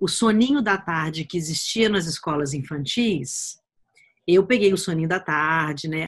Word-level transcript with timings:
o 0.00 0.08
soninho 0.08 0.62
da 0.62 0.76
tarde 0.76 1.24
que 1.24 1.36
existia 1.36 1.88
nas 1.88 2.06
escolas 2.06 2.52
infantis, 2.52 3.58
eu 4.26 4.46
peguei 4.46 4.72
o 4.72 4.78
soninho 4.78 5.08
da 5.08 5.20
tarde, 5.20 5.88
né? 5.88 6.06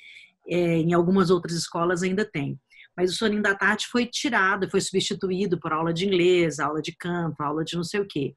É, 0.48 0.78
em 0.78 0.92
algumas 0.92 1.30
outras 1.30 1.54
escolas 1.54 2.02
ainda 2.02 2.24
tem. 2.24 2.58
Mas 2.96 3.12
o 3.12 3.16
soninho 3.16 3.42
da 3.42 3.54
tarde 3.54 3.86
foi 3.86 4.06
tirado, 4.06 4.68
foi 4.70 4.80
substituído 4.80 5.58
por 5.60 5.72
aula 5.72 5.92
de 5.92 6.06
inglês, 6.06 6.58
aula 6.58 6.82
de 6.82 6.92
canto, 6.96 7.40
aula 7.40 7.64
de 7.64 7.76
não 7.76 7.84
sei 7.84 8.00
o 8.00 8.06
quê. 8.06 8.34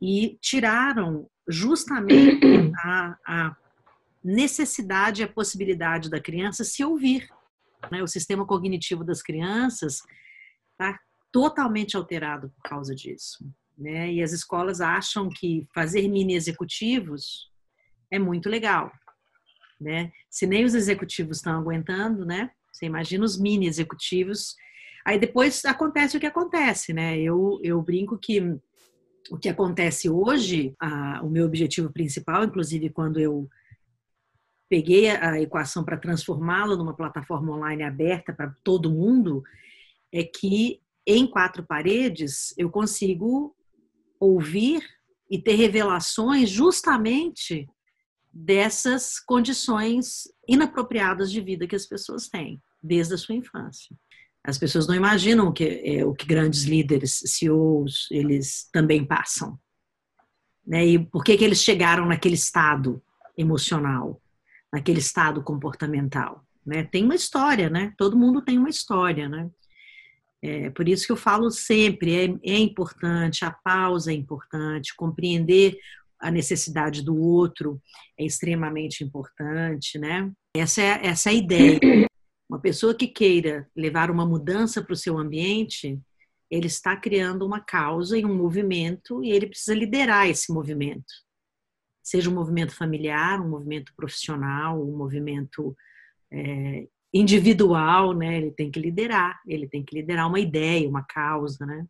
E 0.00 0.38
tiraram 0.40 1.28
justamente 1.48 2.72
a, 2.84 3.16
a 3.26 3.56
necessidade 4.22 5.22
e 5.22 5.24
a 5.24 5.28
possibilidade 5.28 6.08
da 6.08 6.20
criança 6.20 6.62
se 6.62 6.84
ouvir. 6.84 7.28
Né? 7.90 8.02
O 8.02 8.06
sistema 8.06 8.46
cognitivo 8.46 9.02
das 9.02 9.22
crianças 9.22 10.02
está 10.72 10.98
totalmente 11.32 11.96
alterado 11.96 12.50
por 12.50 12.62
causa 12.70 12.94
disso. 12.94 13.44
Né? 13.80 14.12
E 14.12 14.22
as 14.22 14.32
escolas 14.32 14.82
acham 14.82 15.30
que 15.30 15.66
fazer 15.74 16.06
mini 16.06 16.34
executivos 16.34 17.50
é 18.10 18.18
muito 18.18 18.46
legal. 18.50 18.92
Né? 19.80 20.12
Se 20.28 20.46
nem 20.46 20.64
os 20.64 20.74
executivos 20.74 21.38
estão 21.38 21.58
aguentando, 21.58 22.26
né? 22.26 22.50
Você 22.70 22.84
imagina 22.84 23.24
os 23.24 23.40
mini 23.40 23.66
executivos. 23.66 24.54
Aí 25.06 25.18
depois 25.18 25.64
acontece 25.64 26.16
o 26.16 26.20
que 26.20 26.26
acontece, 26.26 26.92
né? 26.92 27.18
Eu, 27.18 27.58
eu 27.62 27.80
brinco 27.80 28.18
que 28.18 28.40
o 29.30 29.38
que 29.38 29.48
acontece 29.48 30.10
hoje, 30.10 30.74
a, 30.78 31.22
o 31.22 31.30
meu 31.30 31.46
objetivo 31.46 31.90
principal, 31.90 32.44
inclusive 32.44 32.90
quando 32.90 33.18
eu 33.18 33.48
peguei 34.68 35.08
a 35.08 35.40
equação 35.40 35.82
para 35.82 35.96
transformá-la 35.96 36.76
numa 36.76 36.94
plataforma 36.94 37.56
online 37.56 37.82
aberta 37.82 38.32
para 38.32 38.54
todo 38.62 38.90
mundo, 38.90 39.42
é 40.12 40.22
que 40.22 40.80
em 41.06 41.26
quatro 41.26 41.64
paredes 41.64 42.54
eu 42.58 42.70
consigo 42.70 43.56
ouvir 44.20 44.86
e 45.30 45.40
ter 45.40 45.54
revelações 45.54 46.50
justamente 46.50 47.66
dessas 48.32 49.18
condições 49.18 50.28
inapropriadas 50.46 51.32
de 51.32 51.40
vida 51.40 51.66
que 51.66 51.74
as 51.74 51.86
pessoas 51.86 52.28
têm 52.28 52.62
desde 52.82 53.14
a 53.14 53.18
sua 53.18 53.34
infância. 53.34 53.96
As 54.44 54.56
pessoas 54.56 54.86
não 54.86 54.94
imaginam 54.94 55.52
que 55.52 55.64
é, 55.84 56.04
o 56.04 56.14
que 56.14 56.26
grandes 56.26 56.64
líderes, 56.64 57.22
CEOs, 57.26 58.08
eles 58.10 58.68
também 58.72 59.04
passam. 59.04 59.58
Né? 60.66 60.86
E 60.86 60.98
por 60.98 61.24
que, 61.24 61.36
que 61.36 61.44
eles 61.44 61.62
chegaram 61.62 62.06
naquele 62.06 62.36
estado 62.36 63.02
emocional, 63.36 64.20
naquele 64.72 65.00
estado 65.00 65.42
comportamental? 65.42 66.46
Né? 66.64 66.84
Tem 66.84 67.04
uma 67.04 67.14
história, 67.14 67.68
né? 67.68 67.92
Todo 67.98 68.16
mundo 68.16 68.42
tem 68.42 68.58
uma 68.58 68.68
história, 68.68 69.28
né? 69.28 69.50
É, 70.42 70.70
por 70.70 70.88
isso 70.88 71.06
que 71.06 71.12
eu 71.12 71.16
falo 71.16 71.50
sempre, 71.50 72.14
é, 72.14 72.52
é 72.52 72.58
importante, 72.58 73.44
a 73.44 73.50
pausa 73.50 74.10
é 74.10 74.14
importante, 74.14 74.94
compreender 74.96 75.78
a 76.18 76.30
necessidade 76.30 77.02
do 77.02 77.16
outro 77.16 77.80
é 78.18 78.24
extremamente 78.24 79.02
importante, 79.02 79.98
né? 79.98 80.30
Essa 80.54 80.82
é, 80.82 81.06
essa 81.06 81.30
é 81.30 81.32
a 81.32 81.36
ideia. 81.36 81.80
Uma 82.48 82.58
pessoa 82.60 82.94
que 82.94 83.06
queira 83.06 83.68
levar 83.76 84.10
uma 84.10 84.26
mudança 84.26 84.82
para 84.82 84.92
o 84.92 84.96
seu 84.96 85.16
ambiente, 85.16 85.98
ele 86.50 86.66
está 86.66 86.96
criando 86.96 87.46
uma 87.46 87.60
causa 87.60 88.18
e 88.18 88.24
um 88.24 88.34
movimento 88.34 89.24
e 89.24 89.30
ele 89.30 89.46
precisa 89.46 89.74
liderar 89.74 90.28
esse 90.28 90.52
movimento. 90.52 91.12
Seja 92.02 92.28
um 92.28 92.34
movimento 92.34 92.74
familiar, 92.74 93.40
um 93.40 93.48
movimento 93.48 93.92
profissional, 93.94 94.82
um 94.82 94.96
movimento 94.96 95.76
é, 96.32 96.88
individual, 97.12 98.14
né? 98.14 98.38
Ele 98.38 98.50
tem 98.50 98.70
que 98.70 98.80
liderar, 98.80 99.40
ele 99.46 99.68
tem 99.68 99.84
que 99.84 99.94
liderar 99.94 100.28
uma 100.28 100.40
ideia, 100.40 100.88
uma 100.88 101.04
causa, 101.04 101.66
né? 101.66 101.86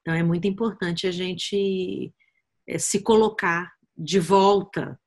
Então 0.00 0.14
é 0.14 0.22
muito 0.22 0.46
importante 0.46 1.06
a 1.06 1.10
gente 1.10 2.12
é, 2.66 2.78
se 2.78 3.02
colocar 3.02 3.74
de 3.96 4.20
volta 4.20 4.98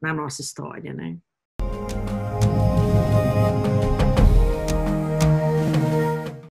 na 0.00 0.12
nossa 0.12 0.42
história, 0.42 0.92
né? 0.92 1.18